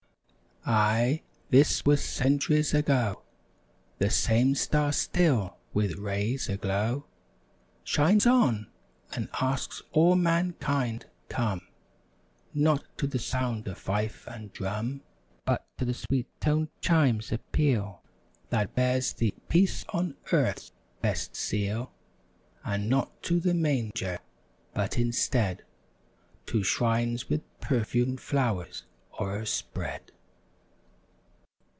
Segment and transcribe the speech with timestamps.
[0.63, 3.23] 193 Aye, this was centuries ago!
[3.97, 7.07] The same Star still, with rays aglow.
[7.83, 8.67] Shines on,
[9.11, 11.67] and asks all mankind come—
[12.53, 15.01] Not to the sound of fife and drum—
[15.45, 18.03] But to the sweet toned chimes' appeal
[18.51, 20.71] That bears the "Peace on Earth's"
[21.01, 21.91] best seal;
[22.63, 25.63] And not to the manger—but instead.
[26.45, 28.83] To shrines with perfumed flowers
[29.19, 30.11] o'erspread.